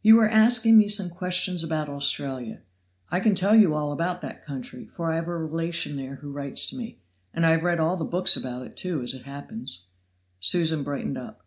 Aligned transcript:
"You 0.00 0.14
were 0.14 0.28
asking 0.28 0.78
me 0.78 0.86
some 0.88 1.10
questions 1.10 1.64
about 1.64 1.88
Australia. 1.88 2.60
I 3.10 3.18
can 3.18 3.34
tell 3.34 3.56
you 3.56 3.74
all 3.74 3.90
about 3.90 4.20
that 4.20 4.44
country, 4.44 4.86
for 4.86 5.10
I 5.10 5.16
have 5.16 5.26
a 5.26 5.36
relation 5.36 5.96
there 5.96 6.14
who 6.22 6.30
writes 6.30 6.70
to 6.70 6.76
me. 6.76 7.00
And 7.34 7.44
I 7.44 7.50
have 7.50 7.64
read 7.64 7.80
all 7.80 7.96
the 7.96 8.04
books 8.04 8.36
about 8.36 8.64
it, 8.64 8.76
too, 8.76 9.02
as 9.02 9.12
it 9.12 9.24
happens." 9.24 9.86
Susan 10.38 10.84
brightened 10.84 11.18
up. 11.18 11.44